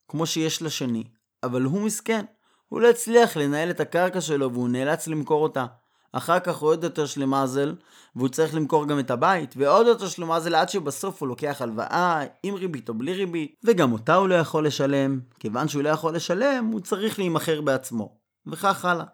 כמו 0.08 0.26
שיש 0.26 0.62
לשני, 0.62 1.04
אבל 1.44 1.62
הוא 1.62 1.82
מסכן. 1.82 2.26
הוא 2.68 2.82
לא 2.82 2.90
הצליח 2.90 3.38
לנהל 3.38 3.70
את 3.70 3.80
הקרקע 3.80 4.22
שלו 4.22 4.54
והוא 4.54 4.70
נאלץ 4.70 5.08
למכור 5.08 5.44
אותה. 5.44 5.66
אחר 6.12 6.40
כך 6.40 6.56
הוא 6.56 6.70
עוד 6.70 6.84
יותר 6.84 7.06
שלמזל, 7.06 7.76
והוא 8.16 8.30
צריך 8.30 8.56
למכור 8.56 8.88
גם 8.88 9.00
את 9.00 9.12
הבית, 9.12 9.54
ועוד 9.58 9.88
יותר 9.88 10.08
שלמזל 10.08 10.56
עד 10.56 10.70
שבסוף 10.70 11.22
הוא 11.22 11.30
לוקח 11.30 11.58
הלוואה, 11.60 12.24
עם 12.44 12.56
ריבית 12.56 12.90
או 12.90 12.94
בלי 12.94 13.14
ריבית, 13.14 13.56
וגם 13.64 13.94
אותה 13.94 14.16
הוא 14.16 14.28
לא 14.28 14.36
יכול 14.36 14.68
לשלם. 14.68 15.20
כיוון 15.40 15.68
שהוא 15.68 15.84
לא 15.84 15.90
יכול 15.90 16.16
לשלם, 16.16 16.66
הוא 16.66 16.80
צריך 16.80 17.20
להימכר 17.20 17.62
בעצמו. 17.62 18.18
וכך 18.48 18.86
הלאה. 18.86 19.06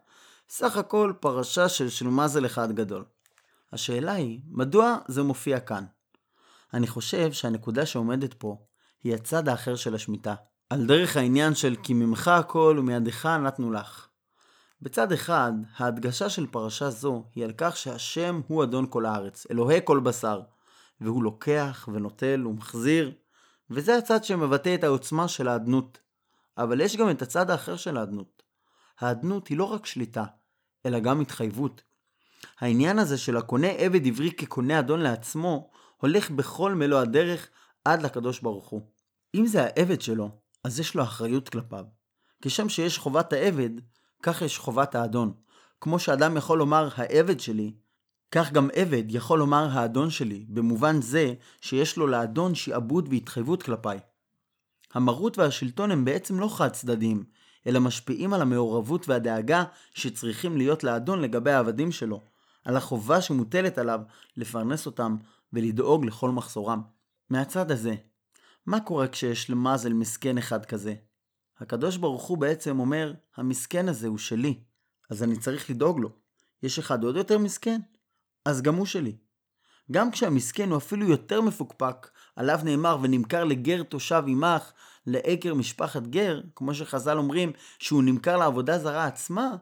סך 0.49 0.77
הכל 0.77 1.13
פרשה 1.19 1.69
של 1.69 1.89
שלמזל 1.89 2.45
אחד 2.45 2.71
גדול. 2.71 3.03
השאלה 3.73 4.11
היא, 4.11 4.39
מדוע 4.51 4.97
זה 5.07 5.23
מופיע 5.23 5.59
כאן? 5.59 5.83
אני 6.73 6.87
חושב 6.87 7.31
שהנקודה 7.31 7.85
שעומדת 7.85 8.33
פה 8.33 8.57
היא 9.03 9.13
הצד 9.13 9.47
האחר 9.47 9.75
של 9.75 9.95
השמיטה. 9.95 10.35
על 10.69 10.85
דרך 10.85 11.17
העניין 11.17 11.55
של 11.55 11.75
כי 11.83 11.93
ממך 11.93 12.27
הכל 12.27 12.77
ומידך 12.79 13.25
נתנו 13.25 13.71
לך. 13.71 14.06
בצד 14.81 15.11
אחד, 15.11 15.51
ההדגשה 15.77 16.29
של 16.29 16.47
פרשה 16.47 16.89
זו 16.89 17.23
היא 17.35 17.45
על 17.45 17.51
כך 17.57 17.77
שהשם 17.77 18.41
הוא 18.47 18.63
אדון 18.63 18.85
כל 18.89 19.05
הארץ, 19.05 19.47
אלוהי 19.51 19.79
כל 19.83 19.99
בשר, 19.99 20.41
והוא 21.01 21.23
לוקח 21.23 21.89
ונוטל 21.93 22.47
ומחזיר, 22.47 23.11
וזה 23.69 23.97
הצד 23.97 24.23
שמבטא 24.23 24.75
את 24.75 24.83
העוצמה 24.83 25.27
של 25.27 25.47
האדנות. 25.47 25.99
אבל 26.57 26.81
יש 26.81 26.97
גם 26.97 27.09
את 27.09 27.21
הצד 27.21 27.49
האחר 27.49 27.75
של 27.75 27.97
האדנות. 27.97 28.43
האדנות 28.99 29.47
היא 29.47 29.57
לא 29.57 29.63
רק 29.63 29.85
שליטה, 29.85 30.25
אלא 30.85 30.99
גם 30.99 31.21
התחייבות. 31.21 31.81
העניין 32.59 32.99
הזה 32.99 33.17
של 33.17 33.37
הקונה 33.37 33.67
עבד 33.67 34.07
עברי 34.07 34.31
כקונה 34.31 34.79
אדון 34.79 34.99
לעצמו, 34.99 35.69
הולך 35.97 36.31
בכל 36.31 36.75
מלוא 36.75 36.99
הדרך 36.99 37.49
עד 37.85 38.01
לקדוש 38.01 38.39
ברוך 38.39 38.67
הוא. 38.67 38.81
אם 39.35 39.45
זה 39.47 39.63
העבד 39.63 40.01
שלו, 40.01 40.29
אז 40.63 40.79
יש 40.79 40.95
לו 40.95 41.03
אחריות 41.03 41.49
כלפיו. 41.49 41.85
כשם 42.41 42.69
שיש 42.69 42.97
חובת 42.97 43.33
העבד, 43.33 43.69
כך 44.23 44.41
יש 44.41 44.57
חובת 44.57 44.95
האדון. 44.95 45.33
כמו 45.81 45.99
שאדם 45.99 46.37
יכול 46.37 46.57
לומר 46.57 46.89
העבד 46.95 47.39
שלי, 47.39 47.73
כך 48.31 48.51
גם 48.51 48.69
עבד 48.73 49.03
יכול 49.07 49.39
לומר 49.39 49.67
האדון 49.71 50.09
שלי, 50.09 50.45
במובן 50.49 51.01
זה 51.01 51.33
שיש 51.61 51.97
לו 51.97 52.07
לאדון 52.07 52.55
שעבוד 52.55 53.07
והתחייבות 53.11 53.63
כלפיי. 53.63 53.99
המרות 54.93 55.37
והשלטון 55.37 55.91
הם 55.91 56.05
בעצם 56.05 56.39
לא 56.39 56.49
חד 56.57 56.69
צדדיים, 56.69 57.23
אלא 57.67 57.79
משפיעים 57.79 58.33
על 58.33 58.41
המעורבות 58.41 59.09
והדאגה 59.09 59.63
שצריכים 59.93 60.57
להיות 60.57 60.83
לאדון 60.83 61.21
לגבי 61.21 61.51
העבדים 61.51 61.91
שלו, 61.91 62.21
על 62.65 62.77
החובה 62.77 63.21
שמוטלת 63.21 63.77
עליו 63.77 64.01
לפרנס 64.37 64.85
אותם 64.85 65.15
ולדאוג 65.53 66.05
לכל 66.05 66.31
מחסורם. 66.31 66.81
מהצד 67.29 67.71
הזה, 67.71 67.95
מה 68.65 68.79
קורה 68.79 69.07
כשיש 69.07 69.49
למזל 69.49 69.93
מסכן 69.93 70.37
אחד 70.37 70.65
כזה? 70.65 70.95
הקדוש 71.59 71.97
ברוך 71.97 72.23
הוא 72.23 72.37
בעצם 72.37 72.79
אומר, 72.79 73.13
המסכן 73.35 73.89
הזה 73.89 74.07
הוא 74.07 74.17
שלי, 74.17 74.59
אז 75.09 75.23
אני 75.23 75.39
צריך 75.39 75.69
לדאוג 75.69 75.99
לו. 75.99 76.09
יש 76.63 76.79
אחד 76.79 77.03
עוד 77.03 77.15
יותר 77.15 77.37
מסכן? 77.37 77.81
אז 78.45 78.61
גם 78.61 78.75
הוא 78.75 78.85
שלי. 78.85 79.15
גם 79.91 80.11
כשהמסכן 80.11 80.69
הוא 80.69 80.77
אפילו 80.77 81.09
יותר 81.09 81.41
מפוקפק, 81.41 82.09
עליו 82.35 82.59
נאמר 82.63 82.97
ונמכר 83.01 83.43
לגר 83.43 83.83
תושב 83.83 84.23
עמך, 84.27 84.71
לעקר 85.07 85.53
משפחת 85.53 86.07
גר, 86.07 86.41
כמו 86.55 86.73
שחז"ל 86.73 87.17
אומרים 87.17 87.51
שהוא 87.79 88.03
נמכר 88.03 88.37
לעבודה 88.37 88.79
זרה 88.79 89.05
עצמה, 89.05 89.55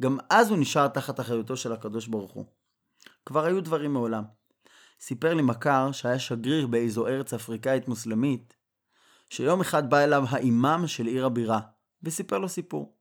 גם 0.00 0.18
אז 0.30 0.50
הוא 0.50 0.58
נשאר 0.58 0.88
תחת 0.88 1.20
אחריותו 1.20 1.56
של 1.56 1.72
הקדוש 1.72 2.06
ברוך 2.06 2.32
הוא. 2.32 2.44
כבר 3.26 3.44
היו 3.44 3.60
דברים 3.60 3.92
מעולם. 3.92 4.24
סיפר 5.00 5.34
לי 5.34 5.42
מכר 5.42 5.92
שהיה 5.92 6.18
שגריר 6.18 6.66
באיזו 6.66 7.06
ארץ 7.06 7.34
אפריקאית 7.34 7.88
מוסלמית, 7.88 8.56
שיום 9.30 9.60
אחד 9.60 9.90
בא 9.90 9.98
אליו 9.98 10.24
האימאם 10.28 10.86
של 10.86 11.06
עיר 11.06 11.26
הבירה, 11.26 11.60
וסיפר 12.02 12.38
לו 12.38 12.48
סיפור. 12.48 12.94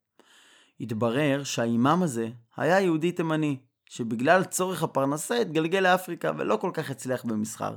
התברר 0.79 1.43
שהאימאם 1.43 2.03
הזה 2.03 2.29
היה 2.57 2.79
יהודי 2.79 3.11
תימני, 3.11 3.57
שבגלל 3.85 4.43
צורך 4.43 4.83
הפרנסה 4.83 5.35
התגלגל 5.35 5.79
לאפריקה 5.79 6.31
ולא 6.37 6.55
כל 6.55 6.71
כך 6.73 6.89
הצליח 6.89 7.25
במסחר, 7.25 7.75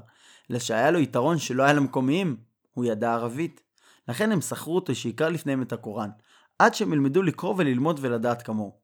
אלא 0.51 0.59
שהיה 0.59 0.91
לו 0.91 0.99
יתרון 0.99 1.39
שלא 1.39 1.63
היה 1.63 1.73
למקומיים, 1.73 2.37
הוא 2.73 2.85
ידע 2.85 3.13
ערבית. 3.13 3.61
לכן 4.09 4.33
הם 4.33 4.41
שכרו 4.41 4.75
אותו 4.75 4.95
שיקרא 4.95 5.29
לפניהם 5.29 5.63
את 5.63 5.73
הקוראן, 5.73 6.11
עד 6.59 6.75
שהם 6.75 6.93
ילמדו 6.93 7.23
לקרוא 7.23 7.55
וללמוד 7.59 7.99
ולדעת 8.03 8.43
כמוהו. 8.43 8.77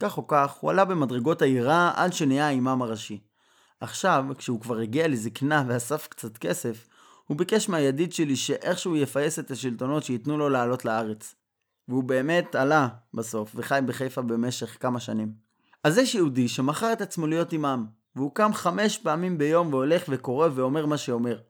כך 0.00 0.18
או 0.18 0.26
כך, 0.26 0.50
הוא 0.60 0.70
עלה 0.70 0.84
במדרגות 0.84 1.42
העירה 1.42 1.92
עד 1.96 2.12
שנהיה 2.12 2.46
האימאם 2.46 2.82
הראשי. 2.82 3.20
עכשיו, 3.80 4.24
כשהוא 4.38 4.60
כבר 4.60 4.78
הגיע 4.78 5.08
לזקנה 5.08 5.64
ואסף 5.68 6.06
קצת 6.06 6.38
כסף, 6.38 6.86
הוא 7.24 7.36
ביקש 7.36 7.68
מהידיד 7.68 8.12
שלי 8.12 8.36
שאיכשהו 8.36 8.96
יפייס 8.96 9.38
את 9.38 9.50
השלטונות 9.50 10.04
שייתנו 10.04 10.38
לו 10.38 10.48
לעלות 10.48 10.84
לארץ. 10.84 11.34
והוא 11.88 12.04
באמת 12.04 12.54
עלה 12.54 12.88
בסוף, 13.14 13.52
וחי 13.54 13.80
בחיפה 13.86 14.22
במשך 14.22 14.76
כמה 14.80 15.00
שנים. 15.00 15.32
אז 15.84 15.98
יש 15.98 16.14
יהודי 16.14 16.48
שמכר 16.48 16.92
את 16.92 17.00
עצמו 17.00 17.26
להיות 17.26 17.52
אימאם, 17.52 17.84
והוא 18.16 18.34
קם 18.34 18.50
חמש 18.54 18.98
פעמים 18.98 19.38
ביום 19.38 19.72
והולך 19.72 20.04
וקורא 20.08 20.48
ואומר 20.54 20.86
מה 20.86 20.96
שאומר. 20.96 21.40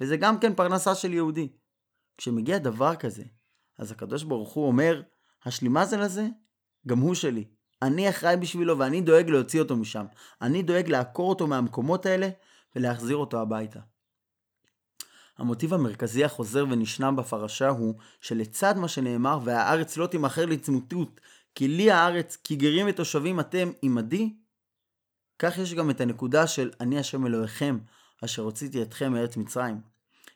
וזה 0.00 0.16
גם 0.16 0.38
כן 0.38 0.54
פרנסה 0.54 0.94
של 0.94 1.12
יהודי. 1.12 1.48
כשמגיע 2.18 2.58
דבר 2.58 2.96
כזה, 2.96 3.22
אז 3.78 3.92
הקדוש 3.92 4.22
ברוך 4.22 4.52
הוא 4.52 4.66
אומר, 4.66 5.02
השלימזל 5.44 6.00
הזה, 6.00 6.28
גם 6.86 6.98
הוא 6.98 7.14
שלי. 7.14 7.44
אני 7.82 8.08
אחראי 8.10 8.36
בשבילו 8.36 8.78
ואני 8.78 9.00
דואג 9.00 9.30
להוציא 9.30 9.60
אותו 9.60 9.76
משם. 9.76 10.06
אני 10.42 10.62
דואג 10.62 10.88
לעקור 10.88 11.28
אותו 11.28 11.46
מהמקומות 11.46 12.06
האלה 12.06 12.28
ולהחזיר 12.76 13.16
אותו 13.16 13.40
הביתה. 13.40 13.80
המוטיב 15.38 15.74
המרכזי 15.74 16.24
החוזר 16.24 16.64
ונשנם 16.70 17.16
בפרשה 17.16 17.68
הוא 17.68 17.94
שלצד 18.20 18.76
מה 18.76 18.88
שנאמר 18.88 19.38
והארץ 19.44 19.96
לא 19.96 20.06
תימכר 20.06 20.46
לצמותות 20.46 21.20
כי 21.54 21.68
לי 21.68 21.90
הארץ 21.90 22.36
כי 22.44 22.56
גרים 22.56 22.86
ותושבים 22.88 23.40
אתם 23.40 23.70
עמדי 23.82 24.34
כך 25.38 25.58
יש 25.58 25.74
גם 25.74 25.90
את 25.90 26.00
הנקודה 26.00 26.46
של 26.46 26.70
אני 26.80 26.98
השם 26.98 27.26
אלוהיכם 27.26 27.78
אשר 28.24 28.42
הוצאתי 28.42 28.82
אתכם 28.82 29.12
מארץ 29.12 29.36
מצרים. 29.36 29.80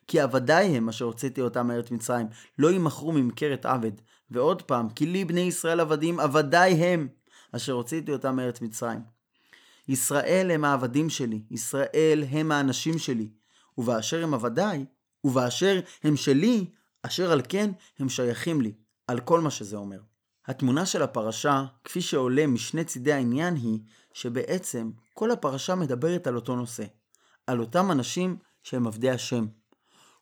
כי 0.07 0.19
עבדי 0.19 0.53
הם 0.53 0.89
אשר 0.89 1.05
הוצאתי 1.05 1.41
אותם 1.41 1.67
מארץ 1.67 1.91
מצרים 1.91 2.27
לא 2.59 2.71
ימכרו 2.71 3.11
ממכרת 3.11 3.65
עבד 3.65 3.91
ועוד 4.31 4.61
פעם 4.61 4.89
כי 4.89 5.05
לי 5.05 5.25
בני 5.25 5.41
ישראל 5.41 5.79
עבדים 5.79 6.19
עבדי 6.19 6.57
הם 6.57 7.07
אשר 7.51 7.73
הוצאתי 7.73 8.11
אותם 8.11 8.35
מארץ 8.35 8.61
מצרים. 8.61 8.99
ישראל 9.87 10.51
הם 10.51 10.65
העבדים 10.65 11.09
שלי, 11.09 11.41
ישראל 11.51 12.23
הם 12.29 12.51
האנשים 12.51 12.99
שלי, 12.99 13.29
ובאשר 13.81 14.23
הם 14.23 14.33
עבדיי, 14.33 14.85
ובאשר 15.23 15.79
הם 16.03 16.15
שלי, 16.15 16.65
אשר 17.03 17.31
על 17.31 17.41
כן 17.49 17.71
הם 17.99 18.09
שייכים 18.09 18.61
לי, 18.61 18.73
על 19.07 19.19
כל 19.19 19.41
מה 19.41 19.51
שזה 19.51 19.77
אומר. 19.77 19.99
התמונה 20.45 20.85
של 20.85 21.01
הפרשה, 21.01 21.65
כפי 21.83 22.01
שעולה 22.01 22.47
משני 22.47 22.83
צידי 22.83 23.13
העניין, 23.13 23.55
היא 23.55 23.79
שבעצם 24.13 24.91
כל 25.13 25.31
הפרשה 25.31 25.75
מדברת 25.75 26.27
על 26.27 26.35
אותו 26.35 26.55
נושא, 26.55 26.83
על 27.47 27.59
אותם 27.59 27.91
אנשים 27.91 28.37
שהם 28.63 28.87
עבדי 28.87 29.09
השם. 29.09 29.45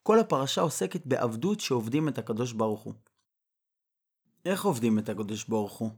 כל 0.04 0.20
הפרשה 0.20 0.62
עוסקת 0.62 1.06
בעבדות 1.06 1.60
שעובדים 1.60 2.08
את 2.08 2.18
הקדוש 2.18 2.54
ברוך 2.54 2.82
הוא. 2.82 2.94
איך 4.46 4.66
עובדים 4.66 5.00
את 5.00 5.10
הקדוש 5.10 5.44
ברוך 5.44 5.78
הוא? 5.78 5.92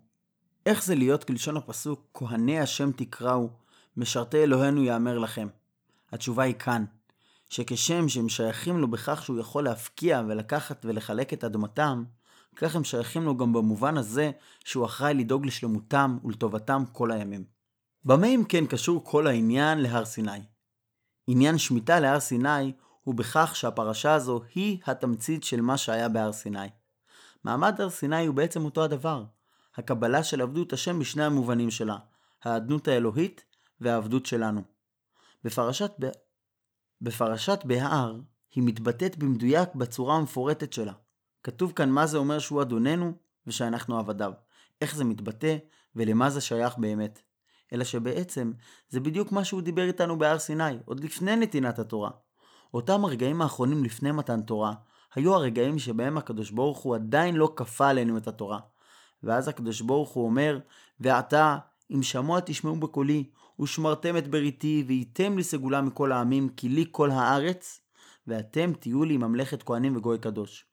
איך 0.65 0.83
זה 0.83 0.95
להיות 0.95 1.23
כלשון 1.23 1.57
הפסוק, 1.57 2.07
כהני 2.13 2.59
השם 2.59 2.91
תקראו, 2.91 3.49
משרתי 3.97 4.43
אלוהינו 4.43 4.83
יאמר 4.83 5.19
לכם? 5.19 5.47
התשובה 6.11 6.43
היא 6.43 6.55
כאן, 6.55 6.85
שכשם 7.51 8.09
שהם 8.09 8.29
שייכים 8.29 8.77
לו 8.77 8.87
בכך 8.87 9.23
שהוא 9.23 9.39
יכול 9.39 9.63
להפקיע 9.63 10.21
ולקחת 10.27 10.85
ולחלק 10.85 11.33
את 11.33 11.43
אדמתם, 11.43 12.03
כך 12.55 12.75
הם 12.75 12.83
שייכים 12.83 13.23
לו 13.23 13.37
גם 13.37 13.53
במובן 13.53 13.97
הזה 13.97 14.31
שהוא 14.65 14.85
אחראי 14.85 15.13
לדאוג 15.13 15.45
לשלמותם 15.45 16.17
ולטובתם 16.23 16.83
כל 16.91 17.11
הימים. 17.11 17.43
במה 18.05 18.27
אם 18.27 18.43
כן 18.49 18.65
קשור 18.65 19.03
כל 19.05 19.27
העניין 19.27 19.79
להר 19.79 20.05
סיני? 20.05 20.39
עניין 21.27 21.57
שמיטה 21.57 21.99
להר 21.99 22.19
סיני 22.19 22.71
הוא 23.03 23.15
בכך 23.15 23.55
שהפרשה 23.55 24.13
הזו 24.13 24.41
היא 24.55 24.77
התמצית 24.85 25.43
של 25.43 25.61
מה 25.61 25.77
שהיה 25.77 26.09
בהר 26.09 26.31
סיני. 26.31 26.67
מעמד 27.43 27.81
הר 27.81 27.89
סיני 27.89 28.25
הוא 28.25 28.35
בעצם 28.35 28.65
אותו 28.65 28.83
הדבר, 28.83 29.23
הקבלה 29.75 30.23
של 30.23 30.41
עבדות 30.41 30.73
השם 30.73 30.99
בשני 30.99 31.23
המובנים 31.23 31.71
שלה, 31.71 31.97
האדנות 32.43 32.87
האלוהית 32.87 33.43
והעבדות 33.81 34.25
שלנו. 34.25 34.61
בפרשת. 35.43 35.91
בפרשת 37.01 37.59
בהר 37.65 38.15
היא 38.55 38.63
מתבטאת 38.63 39.17
במדויק 39.17 39.75
בצורה 39.75 40.15
המפורטת 40.15 40.73
שלה. 40.73 40.93
כתוב 41.43 41.71
כאן 41.71 41.89
מה 41.89 42.07
זה 42.07 42.17
אומר 42.17 42.39
שהוא 42.39 42.61
אדוננו 42.61 43.13
ושאנחנו 43.47 43.99
עבדיו, 43.99 44.31
איך 44.81 44.95
זה 44.95 45.03
מתבטא 45.03 45.57
ולמה 45.95 46.29
זה 46.29 46.41
שייך 46.41 46.77
באמת. 46.77 47.21
אלא 47.73 47.83
שבעצם 47.83 48.51
זה 48.89 48.99
בדיוק 48.99 49.31
מה 49.31 49.43
שהוא 49.43 49.61
דיבר 49.61 49.87
איתנו 49.87 50.19
בהר 50.19 50.39
סיני, 50.39 50.77
עוד 50.85 51.03
לפני 51.03 51.35
נתינת 51.35 51.79
התורה. 51.79 52.09
אותם 52.73 53.05
הרגעים 53.05 53.41
האחרונים 53.41 53.83
לפני 53.83 54.11
מתן 54.11 54.41
תורה, 54.41 54.73
היו 55.15 55.35
הרגעים 55.35 55.79
שבהם 55.79 56.17
הקדוש 56.17 56.51
ברוך 56.51 56.79
הוא 56.79 56.95
עדיין 56.95 57.35
לא 57.35 57.53
כפה 57.55 57.87
עלינו 57.89 58.17
את 58.17 58.27
התורה. 58.27 58.59
ואז 59.23 59.47
הקדוש 59.47 59.81
ברוך 59.81 60.09
הוא 60.09 60.25
אומר, 60.25 60.59
ועתה, 60.99 61.57
אם 61.91 62.03
שמוע 62.03 62.39
תשמעו 62.39 62.75
בקולי, 62.75 63.23
ושמרתם 63.61 64.17
את 64.17 64.27
בריתי, 64.27 64.83
והייתם 64.87 65.37
לי 65.37 65.43
סגולה 65.43 65.81
מכל 65.81 66.11
העמים, 66.11 66.49
כי 66.49 66.69
לי 66.69 66.85
כל 66.91 67.11
הארץ, 67.11 67.81
ואתם 68.27 68.73
תהיו 68.73 69.03
לי 69.03 69.17
ממלכת 69.17 69.63
כהנים 69.63 69.95
וגוי 69.95 70.17
קדוש. 70.17 70.65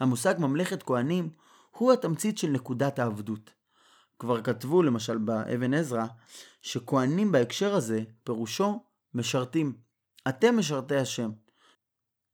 המושג 0.00 0.34
ממלכת 0.38 0.82
כהנים 0.82 1.30
הוא 1.70 1.92
התמצית 1.92 2.38
של 2.38 2.48
נקודת 2.48 2.98
העבדות. 2.98 3.50
כבר 4.18 4.42
כתבו 4.42 4.82
למשל 4.82 5.18
באבן 5.18 5.74
עזרא, 5.74 6.06
שכהנים 6.62 7.32
בהקשר 7.32 7.74
הזה, 7.74 8.02
פירושו 8.24 8.84
משרתים. 9.14 9.72
אתם 10.28 10.58
משרתי 10.58 10.96
השם. 10.96 11.30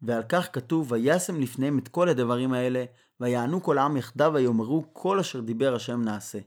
ועל 0.02 0.22
כך 0.28 0.48
כתוב, 0.52 0.92
וישם 0.92 1.40
לפניהם 1.40 1.78
את 1.78 1.88
כל 1.88 2.08
הדברים 2.08 2.52
האלה, 2.52 2.84
ויענו 3.20 3.62
כל 3.62 3.78
העם 3.78 3.96
יחדיו 3.96 4.32
ויאמרו 4.34 4.84
כל 4.92 5.18
אשר 5.20 5.40
דיבר 5.40 5.74
השם 5.74 6.02
נעשה. 6.02 6.38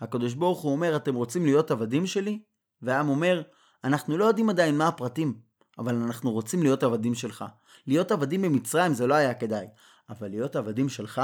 הקדוש 0.00 0.34
ברוך 0.34 0.60
הוא 0.60 0.72
אומר, 0.72 0.96
אתם 0.96 1.14
רוצים 1.14 1.44
להיות 1.44 1.70
עבדים 1.70 2.06
שלי? 2.06 2.42
והעם 2.82 3.08
אומר, 3.08 3.42
אנחנו 3.84 4.18
לא 4.18 4.24
יודעים 4.24 4.50
עדיין 4.50 4.78
מה 4.78 4.88
הפרטים, 4.88 5.40
אבל 5.78 5.94
אנחנו 5.94 6.30
רוצים 6.30 6.62
להיות 6.62 6.82
עבדים 6.82 7.14
שלך. 7.14 7.44
להיות 7.86 8.12
עבדים 8.12 8.42
במצרים 8.42 8.94
זה 8.94 9.06
לא 9.06 9.14
היה 9.14 9.34
כדאי, 9.34 9.66
אבל 10.10 10.28
להיות 10.28 10.56
עבדים 10.56 10.88
שלך 10.88 11.22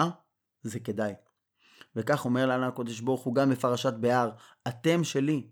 זה 0.63 0.81
כדאי. 0.81 1.13
וכך 1.97 2.25
אומר 2.25 2.47
לנו 2.47 2.67
הקדוש 2.67 3.01
ברוך 3.01 3.23
הוא 3.23 3.35
גם 3.35 3.51
בפרשת 3.51 3.93
בהר, 3.93 4.31
אתם 4.69 5.05
שלי. 5.05 5.47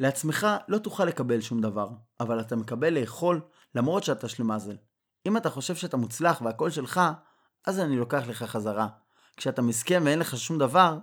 לעצמך 0.00 0.46
לא 0.68 0.78
תוכל 0.78 1.04
לקבל 1.04 1.40
שום 1.40 1.60
דבר, 1.60 1.88
אבל 2.20 2.40
אתה 2.40 2.56
מקבל 2.56 2.94
לאכול 2.94 3.40
למרות 3.74 4.04
שאתה 4.04 4.28
שלמזל. 4.28 4.76
אם 5.26 5.36
אתה 5.36 5.50
חושב 5.50 5.74
שאתה 5.74 5.96
מוצלח 5.96 6.42
והכל 6.44 6.70
שלך, 6.70 7.00
אז 7.66 7.80
אני 7.80 7.96
לוקח 7.96 8.22
לך 8.26 8.42
חזרה. 8.42 8.88
כשאתה 9.36 9.62
מסכן 9.62 10.02
ואין 10.04 10.18
לך 10.18 10.36
שום 10.36 10.58
דבר, 10.58 10.98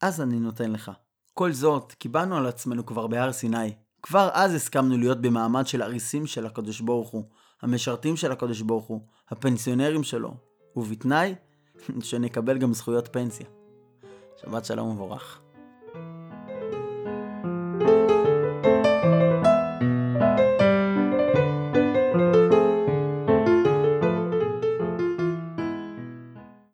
אז 0.00 0.20
אני 0.20 0.38
נותן 0.40 0.72
לך. 0.72 0.90
כל 1.34 1.52
זאת, 1.52 1.92
קיבלנו 1.92 2.36
על 2.36 2.46
עצמנו 2.46 2.86
כבר 2.86 3.06
בהר 3.06 3.32
סיני. 3.32 3.74
כבר 4.06 4.28
אז 4.32 4.54
הסכמנו 4.54 4.98
להיות 4.98 5.20
במעמד 5.20 5.66
של 5.66 5.82
אריסים 5.82 6.26
של 6.26 6.46
הקדוש 6.46 6.80
ברוך 6.80 7.10
הוא, 7.10 7.24
המשרתים 7.62 8.16
של 8.16 8.32
הקדוש 8.32 8.60
ברוך 8.60 8.84
הוא, 8.84 9.00
הפנסיונרים 9.28 10.02
שלו, 10.02 10.34
ובתנאי 10.76 11.34
שנקבל 12.00 12.58
גם 12.58 12.74
זכויות 12.74 13.08
פנסיה. 13.12 13.46
שבת 14.36 14.64
שלום 14.64 14.88
ומבורך. 14.88 15.40